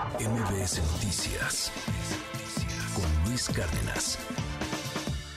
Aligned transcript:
MBS 0.00 0.80
Noticias 0.94 1.70
con 2.94 3.28
Luis 3.28 3.50
Cárdenas. 3.50 4.18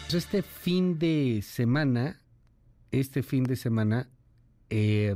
Este 0.07 0.41
fin 0.41 0.97
de 0.97 1.41
semana, 1.43 2.21
este 2.89 3.23
fin 3.23 3.43
de 3.43 3.57
semana, 3.57 4.07
eh, 4.69 5.15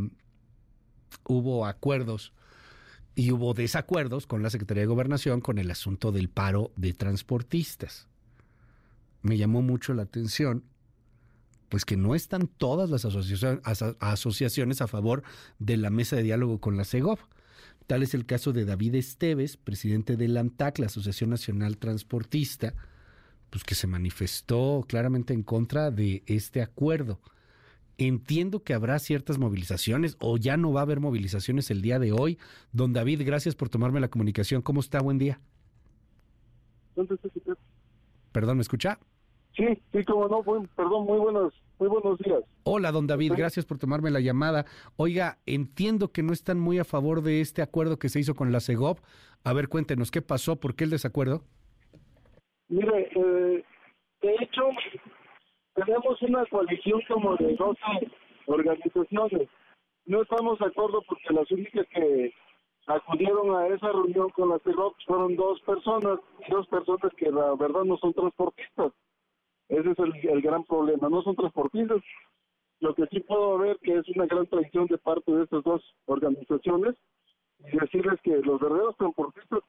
hubo 1.23 1.65
acuerdos 1.65 2.33
y 3.15 3.31
hubo 3.31 3.54
desacuerdos 3.54 4.28
con 4.28 4.44
la 4.44 4.49
Secretaría 4.49 4.81
de 4.81 4.88
Gobernación 4.88 5.39
con 5.39 5.59
el 5.59 5.71
asunto 5.71 6.11
del 6.11 6.27
paro 6.27 6.73
de 6.75 6.91
transportistas. 6.91 8.09
Me 9.21 9.38
llamó 9.38 9.61
mucho 9.61 9.93
la 9.93 10.04
atención, 10.04 10.66
pues 11.70 11.86
que 11.86 11.95
no 11.95 12.16
están 12.16 12.48
todas 12.48 12.89
las 12.89 13.05
asociaciones 13.05 14.82
a 14.82 14.88
favor 14.88 15.23
de 15.57 15.77
la 15.77 15.89
mesa 15.89 16.18
de 16.18 16.23
diálogo 16.23 16.59
con 16.59 16.75
la 16.75 16.84
CEGOV. 16.84 17.20
Tal 17.88 18.04
es 18.04 18.14
el 18.14 18.26
caso 18.26 18.52
de 18.52 18.66
David 18.66 18.96
Esteves, 18.96 19.56
presidente 19.56 20.18
del 20.18 20.36
ANTAC, 20.36 20.80
la 20.80 20.88
Asociación 20.88 21.30
Nacional 21.30 21.78
Transportista, 21.78 22.73
pues 23.50 23.64
que 23.64 23.76
se 23.76 23.88
manifestó 23.88 24.84
claramente 24.86 25.34
en 25.34 25.41
contra 25.41 25.90
de 25.90 26.22
este 26.26 26.62
acuerdo. 26.62 27.22
Entiendo 27.98 28.62
que 28.62 28.73
habrá 28.73 29.00
ciertas 29.00 29.38
movilizaciones 29.40 30.18
o 30.20 30.38
ya 30.38 30.58
no 30.58 30.73
va 30.73 30.81
a 30.81 30.84
haber 30.84 31.00
movilizaciones 31.00 31.72
el 31.72 31.81
día 31.81 31.98
de 31.98 32.12
hoy. 32.12 32.38
Don 32.73 32.92
David, 32.92 33.22
gracias 33.26 33.55
por 33.55 33.70
tomarme 33.70 34.02
la 34.02 34.09
comunicación. 34.09 34.62
¿Cómo 34.62 34.81
está? 34.81 35.02
Buen 35.02 35.17
día. 35.17 35.40
Perdón, 38.34 38.58
¿me 38.58 38.62
escucha? 38.62 39.00
Sí, 39.56 39.66
sí, 39.94 40.04
como 40.04 40.28
no, 40.28 40.44
perdón, 40.76 41.06
muy 41.06 41.20
buenos, 41.20 41.54
muy 41.80 41.90
buenos 41.90 42.17
días. 42.20 42.44
Hola, 42.63 42.91
don 42.91 43.08
David, 43.08 43.34
gracias 43.38 43.66
por 43.66 43.77
tomarme 43.77 44.09
la 44.09 44.20
llamada. 44.20 44.66
Oiga, 44.95 45.38
entiendo 45.45 46.12
que 46.12 46.23
no 46.23 46.34
están 46.34 46.59
muy 46.59 46.80
a 46.80 46.84
favor 46.84 47.22
de 47.22 47.41
este 47.41 47.62
acuerdo 47.62 47.98
que 48.00 48.09
se 48.09 48.20
hizo 48.20 48.36
con 48.36 48.52
la 48.52 48.59
CEGOP. 48.59 49.00
A 49.44 49.53
ver, 49.53 49.67
cuéntenos, 49.70 50.12
¿qué 50.12 50.22
pasó? 50.22 50.59
¿Por 50.59 50.76
qué 50.76 50.86
el 50.86 50.90
desacuerdo? 50.90 51.41
Mire, 52.70 53.09
eh, 53.16 53.64
de 54.22 54.36
hecho, 54.42 54.64
tenemos 55.75 56.22
una 56.22 56.45
coalición 56.48 57.02
como 57.08 57.36
de 57.38 57.55
12 57.55 57.80
organizaciones. 58.48 59.50
No 60.05 60.22
estamos 60.22 60.59
de 60.59 60.66
acuerdo 60.66 61.02
porque 61.08 61.33
las 61.33 61.50
únicas 61.52 61.86
que 61.94 62.33
acudieron 62.88 63.55
a 63.55 63.67
esa 63.67 63.92
reunión 63.92 64.30
con 64.31 64.50
la 64.50 64.59
CEGOP 64.59 64.95
fueron 65.05 65.36
dos 65.36 65.61
personas, 65.61 66.20
dos 66.50 66.67
personas 66.67 67.11
que 67.17 67.30
la 67.30 67.55
verdad 67.55 67.83
no 67.83 67.98
son 67.98 68.14
transportistas 68.14 68.94
ese 69.70 69.92
es 69.92 70.00
el, 70.00 70.42
gran 70.42 70.64
problema. 70.64 71.10
No 71.10 71.22
son 71.23 71.36
transportistas. 71.36 72.02
Lo 72.80 72.94
que 72.94 73.06
sí 73.08 73.20
puedo 73.22 73.58
ver 73.58 73.78
que 73.82 73.98
es 73.98 74.08
una 74.10 74.26
gran 74.28 74.46
traición 74.48 74.86
de 74.88 74.98
parte 74.98 75.32
de 75.32 75.44
estas 75.44 75.64
dos 75.64 75.82
organizaciones 76.06 76.96
y 77.60 77.78
decirles 77.78 78.20
que 78.22 78.38
los 78.38 78.62
verdaderos 78.62 78.95
transportistas 78.98 79.62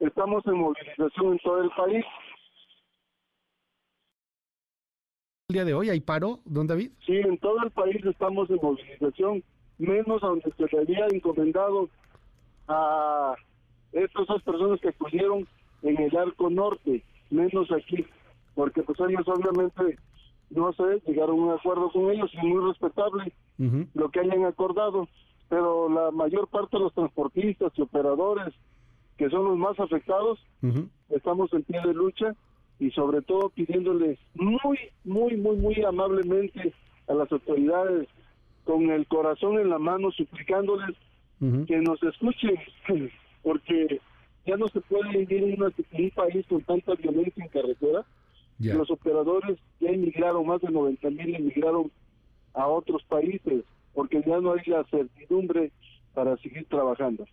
estamos 0.00 0.44
en 0.46 0.54
movilización 0.54 1.32
en 1.32 1.38
todo 1.40 1.62
el 1.62 1.70
país. 1.70 2.04
¿El 5.48 5.54
día 5.54 5.64
de 5.64 5.74
hoy 5.74 5.90
hay 5.90 6.00
paro, 6.00 6.40
don 6.44 6.66
David? 6.66 6.90
Sí, 7.06 7.16
en 7.16 7.38
todo 7.38 7.62
el 7.62 7.70
país 7.70 8.04
estamos 8.04 8.50
en 8.50 8.58
movilización, 8.62 9.44
menos 9.78 10.20
donde 10.20 10.50
se 10.56 10.66
le 10.66 10.78
había 10.80 11.06
encomendado 11.06 11.88
a 12.66 13.34
estas 13.92 14.26
dos 14.26 14.42
personas 14.42 14.80
que 14.80 14.88
acudieron 14.88 15.46
en 15.82 15.98
el 15.98 16.16
arco 16.16 16.50
norte, 16.50 17.02
menos 17.30 17.70
aquí 17.72 18.04
porque 18.58 18.82
pues 18.82 18.98
ellos 18.98 19.24
obviamente, 19.28 20.00
no 20.50 20.72
sé, 20.72 21.00
llegaron 21.06 21.38
a 21.38 21.42
un 21.44 21.50
acuerdo 21.52 21.92
con 21.92 22.10
ellos 22.10 22.28
y 22.34 22.44
muy 22.44 22.66
respetable 22.66 23.32
lo 23.94 24.08
que 24.08 24.18
hayan 24.18 24.46
acordado, 24.46 25.06
pero 25.48 25.88
la 25.88 26.10
mayor 26.10 26.48
parte 26.48 26.76
de 26.76 26.82
los 26.82 26.92
transportistas 26.92 27.70
y 27.76 27.82
operadores, 27.82 28.52
que 29.16 29.30
son 29.30 29.44
los 29.44 29.56
más 29.56 29.78
afectados, 29.78 30.40
estamos 31.08 31.52
en 31.52 31.62
pie 31.62 31.80
de 31.86 31.94
lucha 31.94 32.34
y 32.80 32.90
sobre 32.90 33.22
todo 33.22 33.50
pidiéndoles 33.50 34.18
muy, 34.34 34.76
muy, 35.04 35.36
muy, 35.36 35.56
muy 35.56 35.80
amablemente 35.84 36.74
a 37.06 37.14
las 37.14 37.30
autoridades, 37.30 38.08
con 38.64 38.90
el 38.90 39.06
corazón 39.06 39.60
en 39.60 39.70
la 39.70 39.78
mano, 39.78 40.10
suplicándoles 40.10 40.96
que 41.68 41.76
nos 41.76 42.02
escuchen, 42.02 42.58
porque 43.44 44.00
ya 44.46 44.56
no 44.56 44.66
se 44.66 44.80
puede 44.80 45.16
vivir 45.16 45.44
en 45.44 45.62
un 45.62 46.10
país 46.10 46.44
con 46.48 46.60
tanta 46.62 46.96
violencia 46.96 47.44
en 47.44 47.50
carretera, 47.50 48.04
los 48.58 48.90
operadores 48.90 49.58
ya 49.80 49.90
emigraron, 49.90 50.46
más 50.46 50.60
de 50.60 50.70
90 50.70 51.10
mil 51.10 51.34
emigraron 51.34 51.90
a 52.54 52.66
otros 52.66 53.02
países, 53.04 53.64
porque 53.94 54.22
ya 54.26 54.40
no 54.40 54.52
hay 54.52 54.62
la 54.66 54.84
certidumbre 54.84 55.72
para 56.14 56.36
seguir 56.38 56.66
trabajando. 56.68 57.24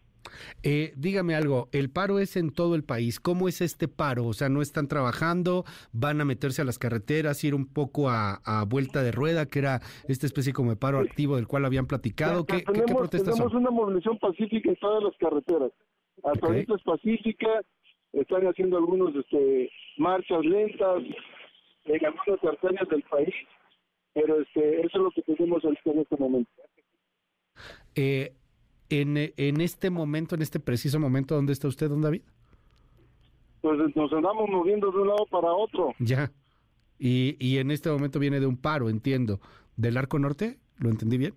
Eh, 0.64 0.94
dígame 0.96 1.36
algo, 1.36 1.70
el 1.72 1.90
paro 1.90 2.20
es 2.20 2.36
en 2.36 2.52
todo 2.52 2.76
el 2.76 2.84
país. 2.84 3.20
¿Cómo 3.20 3.48
es 3.48 3.62
este 3.62 3.88
paro? 3.88 4.26
O 4.26 4.34
sea, 4.34 4.50
no 4.50 4.62
están 4.62 4.88
trabajando, 4.88 5.64
van 5.92 6.22
a 6.22 6.26
meterse 6.26 6.62
a 6.62 6.66
las 6.66 6.80
carreteras, 6.80 7.44
ir 7.44 7.56
un 7.56 7.68
poco 7.72 8.10
a, 8.10 8.40
vuelta 8.68 9.04
de 9.04 9.12
rueda, 9.12 9.46
que 9.46 9.60
era 9.60 9.82
esta 10.08 10.26
especie 10.26 10.54
como 10.54 10.72
de 10.72 10.76
paro 10.76 11.00
activo 11.00 11.36
del 11.36 11.48
cual 11.48 11.66
habían 11.66 11.86
platicado. 11.86 12.46
¿Qué, 12.46 12.62
tenemos, 12.62 13.10
tenemos 13.10 13.54
una 13.54 13.70
movilización 13.70 14.18
pacífica 14.18 14.70
en 14.70 14.76
todas 14.78 15.04
las 15.04 15.16
carreteras. 15.18 15.72
Hasta 16.24 16.48
ahorita 16.48 16.76
es 16.76 16.84
pacífica, 16.84 17.48
están 18.14 18.48
haciendo 18.48 18.78
algunos 18.78 19.14
este, 19.16 19.70
marchas 19.98 20.44
lentas 20.44 21.04
en 21.86 22.06
algunas 22.06 22.44
arterias 22.44 22.88
del 22.90 23.04
país, 23.04 23.34
pero 24.14 24.42
este, 24.42 24.82
eso 24.82 24.98
es 24.98 25.04
lo 25.04 25.12
que 25.12 25.22
tenemos 25.22 25.64
en 25.64 26.00
este 26.00 26.18
momento. 26.18 26.52
Eh, 27.96 28.34
en, 28.90 29.18
en 29.18 29.62
este 29.62 29.90
momento, 29.90 30.36
en 30.36 30.42
este 30.42 30.60
preciso 30.60 31.00
momento, 31.00 31.36
¿dónde 31.36 31.54
está 31.54 31.68
usted, 31.68 31.90
don 31.90 32.02
David? 32.02 32.22
Pues 33.62 33.80
nos 33.96 34.14
andamos 34.14 34.50
moviendo 34.50 34.92
de 34.92 34.98
un 35.00 35.08
lado 35.08 35.26
para 35.30 35.52
otro. 35.52 35.94
Ya. 36.00 36.32
Y, 37.00 37.36
y 37.40 37.58
en 37.58 37.72
este 37.72 37.90
momento 37.90 38.20
viene 38.20 38.40
de 38.40 38.46
un 38.46 38.58
paro, 38.58 38.90
entiendo. 38.90 39.40
¿Del 39.76 39.98
Arco 39.98 40.20
Norte? 40.20 40.60
¿Lo 40.78 40.90
entendí 40.90 41.18
bien? 41.18 41.34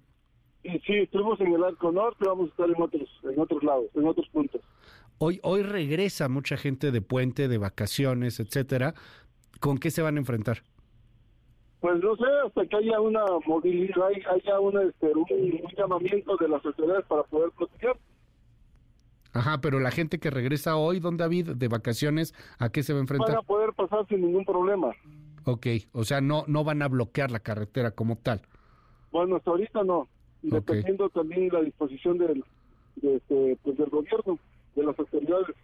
Sí, 0.63 0.83
sí, 0.87 0.93
estuvimos 0.95 1.41
en 1.41 1.55
el 1.55 1.65
Arco 1.65 1.93
Norte, 1.93 2.25
vamos 2.27 2.49
a 2.49 2.51
estar 2.51 2.69
en 2.69 2.83
otros, 2.83 3.09
en 3.23 3.41
otros 3.41 3.63
lados, 3.63 3.87
en 3.95 4.07
otros 4.07 4.29
puntos. 4.31 4.61
Hoy, 5.19 5.41
hoy 5.43 5.63
regresa 5.63 6.29
mucha 6.29 6.57
gente 6.57 6.91
de 6.91 7.01
puente, 7.01 7.49
de 7.49 7.59
vacaciones, 7.59 8.41
etcétera. 8.41 8.95
¿Con 9.61 9.79
qué 9.79 9.91
se 9.91 10.03
van 10.03 10.17
a 10.17 10.21
enfrentar? 10.21 10.63
Pues 11.81 12.03
no 12.03 12.17
sé, 12.17 12.25
hasta 12.45 12.67
que 12.67 12.77
haya 12.77 13.01
una 13.01 13.25
movilidad, 13.47 14.09
haya 14.09 14.61
una, 14.61 14.83
este, 14.83 15.13
un, 15.13 15.27
llamamiento 15.77 16.37
de 16.37 16.49
las 16.49 16.65
autoridades 16.65 17.05
para 17.07 17.23
poder 17.25 17.51
proteger. 17.53 17.97
Ajá, 19.33 19.61
pero 19.61 19.79
la 19.79 19.93
gente 19.93 20.19
que 20.19 20.31
regresa 20.31 20.77
hoy, 20.77 20.99
don 20.99 21.17
David, 21.17 21.51
de 21.51 21.69
vacaciones, 21.69 22.35
¿a 22.59 22.71
qué 22.71 22.83
se 22.83 22.93
va 22.93 22.99
a 22.99 23.03
enfrentar? 23.03 23.29
Van 23.29 23.39
a 23.39 23.43
poder 23.43 23.73
pasar 23.75 24.07
sin 24.09 24.23
ningún 24.23 24.45
problema. 24.45 24.89
Ok, 25.45 25.67
o 25.93 26.05
sea, 26.05 26.21
no, 26.21 26.45
no 26.49 26.65
van 26.65 26.83
a 26.83 26.89
bloquear 26.89 27.31
la 27.31 27.41
carretera 27.41 27.93
como 27.93 28.17
tal. 28.17 28.43
Bueno, 29.13 29.37
hasta 29.37 29.51
ahorita 29.51 29.85
no, 29.85 30.09
dependiendo 30.43 31.09
también 31.09 31.49
la 31.53 31.61
disposición 31.61 32.19
del, 32.19 32.45
este, 33.03 33.59
pues 33.63 33.77
del 33.77 33.91
gobierno 33.91 34.39
de 34.75 34.85
las 34.85 34.99
autoridades. 34.99 35.57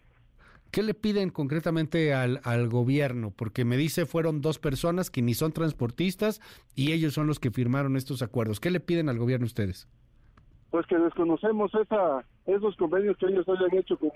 ¿Qué 0.70 0.82
le 0.82 0.94
piden 0.94 1.30
concretamente 1.30 2.12
al, 2.12 2.40
al 2.42 2.68
gobierno? 2.68 3.30
Porque 3.30 3.64
me 3.64 3.76
dice 3.76 4.06
fueron 4.06 4.40
dos 4.40 4.58
personas 4.58 5.08
que 5.08 5.22
ni 5.22 5.34
son 5.34 5.52
transportistas 5.52 6.40
y 6.74 6.90
ellos 6.92 7.14
son 7.14 7.28
los 7.28 7.38
que 7.38 7.52
firmaron 7.52 7.96
estos 7.96 8.22
acuerdos. 8.22 8.58
¿Qué 8.58 8.72
le 8.72 8.80
piden 8.80 9.08
al 9.08 9.18
gobierno 9.18 9.46
ustedes? 9.46 9.86
Pues 10.72 10.84
que 10.86 10.98
desconocemos 10.98 11.72
esa, 11.76 12.24
esos 12.46 12.76
convenios 12.76 13.16
que 13.18 13.26
ellos 13.26 13.48
hayan 13.48 13.78
hecho 13.78 13.96
con, 13.96 14.10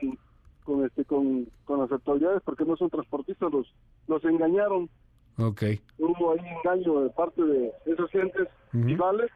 con, 0.64 0.84
este, 0.84 1.04
con, 1.04 1.46
con 1.64 1.78
las 1.78 1.92
autoridades 1.92 2.42
porque 2.44 2.64
no 2.64 2.76
son 2.76 2.90
transportistas, 2.90 3.52
los, 3.52 3.72
los 4.08 4.24
engañaron. 4.24 4.90
Okay. 5.36 5.80
Hubo 5.98 6.32
ahí 6.32 6.40
engaño 6.64 7.02
de 7.02 7.10
parte 7.10 7.40
de 7.40 7.70
esos 7.86 8.10
gentes 8.10 8.48
rivales 8.72 9.30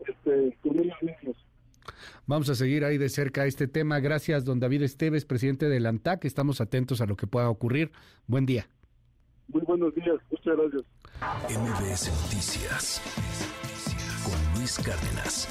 este, 0.00 0.56
con 0.62 0.78
ellos 0.78 0.96
mismos. 1.02 1.36
Vamos 2.26 2.48
a 2.48 2.54
seguir 2.54 2.84
ahí 2.84 2.98
de 2.98 3.08
cerca 3.08 3.46
este 3.46 3.68
tema. 3.68 4.00
Gracias, 4.00 4.44
don 4.44 4.58
David 4.58 4.82
Esteves, 4.82 5.24
presidente 5.24 5.68
del 5.68 5.86
ANTAC. 5.86 6.24
Estamos 6.24 6.60
atentos 6.60 7.00
a 7.00 7.06
lo 7.06 7.16
que 7.16 7.26
pueda 7.26 7.48
ocurrir. 7.48 7.92
Buen 8.26 8.46
día. 8.46 8.68
Muy 9.48 9.62
buenos 9.62 9.94
días. 9.94 10.16
Muchas 10.30 10.56
gracias. 10.56 10.82
MBS 11.48 12.10
Noticias 12.24 13.00
con 14.24 14.58
Luis 14.58 14.76
Cárdenas. 14.78 15.48